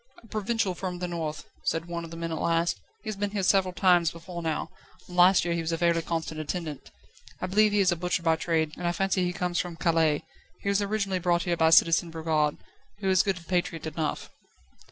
[0.23, 3.29] "A provincial from the north," said one of the men at last; "he has been
[3.29, 4.71] here several times before now,
[5.07, 6.89] and last year he was a fairly constant attendant.
[7.39, 10.23] I believe he is a butcher by trade, and I fancy he comes from Calais.
[10.59, 12.57] He was originally brought here by Citizen Brogard,
[12.97, 14.31] who is good patriot enough."